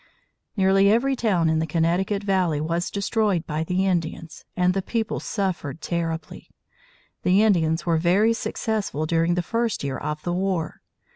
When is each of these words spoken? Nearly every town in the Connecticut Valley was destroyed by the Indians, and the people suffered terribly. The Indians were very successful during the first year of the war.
Nearly 0.57 0.89
every 0.91 1.15
town 1.15 1.47
in 1.47 1.59
the 1.59 1.67
Connecticut 1.67 2.23
Valley 2.23 2.59
was 2.59 2.89
destroyed 2.89 3.45
by 3.45 3.63
the 3.63 3.85
Indians, 3.85 4.45
and 4.57 4.73
the 4.73 4.81
people 4.81 5.19
suffered 5.19 5.79
terribly. 5.79 6.49
The 7.21 7.43
Indians 7.43 7.85
were 7.85 7.97
very 7.97 8.33
successful 8.33 9.05
during 9.05 9.35
the 9.35 9.43
first 9.43 9.83
year 9.83 9.99
of 9.99 10.23
the 10.23 10.33
war. 10.33 10.81